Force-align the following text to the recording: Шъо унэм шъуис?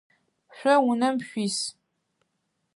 Шъо 0.57 0.75
унэм 0.89 1.15
шъуис? 1.27 1.57